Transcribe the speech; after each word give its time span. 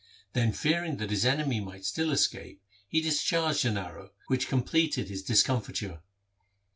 Then 0.33 0.51
fearing 0.51 0.97
that 0.97 1.11
his 1.11 1.25
enemy 1.25 1.59
might 1.59 1.85
still 1.85 2.09
escape, 2.09 2.59
he 2.87 3.01
dis 3.01 3.21
charged 3.21 3.65
an 3.65 3.77
arrow, 3.77 4.13
which 4.29 4.47
completed 4.47 5.09
his 5.09 5.23
discom 5.23 5.63
fiture. 5.63 5.99